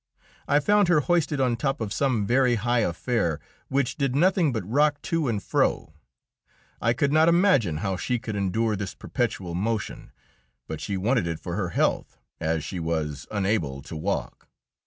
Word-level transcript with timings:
I 0.47 0.59
found 0.59 0.87
her 0.87 1.01
hoisted 1.01 1.39
on 1.39 1.51
the 1.51 1.57
top 1.57 1.79
of 1.79 1.93
some 1.93 2.25
very 2.25 2.55
high 2.55 2.79
affair 2.79 3.39
which 3.67 3.97
did 3.97 4.15
nothing 4.15 4.51
but 4.51 4.67
rock 4.67 4.99
to 5.03 5.27
and 5.27 5.43
fro. 5.43 5.93
I 6.81 6.91
could 6.93 7.13
not 7.13 7.29
imagine 7.29 7.77
how 7.85 7.97
she 7.97 8.17
could 8.17 8.35
endure 8.35 8.75
this 8.75 8.95
perpetual 8.95 9.53
motion, 9.53 10.11
but 10.67 10.81
she 10.81 10.97
wanted 10.97 11.27
it 11.27 11.39
for 11.39 11.53
her 11.53 11.69
health, 11.69 12.17
as 12.39 12.63
she 12.63 12.79
was 12.79 13.27
unable 13.29 13.83
to 13.83 13.95
walk. 13.95 14.47